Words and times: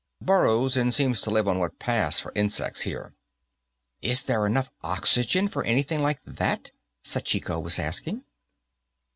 Burrows, 0.19 0.75
and 0.77 0.91
seems 0.91 1.21
to 1.21 1.29
live 1.29 1.47
on 1.47 1.59
what 1.59 1.77
pass 1.77 2.19
for 2.19 2.31
insects 2.33 2.81
here." 2.81 3.13
"Is 4.01 4.23
there 4.23 4.47
enough 4.47 4.71
oxygen 4.81 5.47
for 5.47 5.63
anything 5.63 6.01
like 6.01 6.21
that?" 6.25 6.71
Sachiko 7.03 7.59
was 7.61 7.77
asking. 7.77 8.23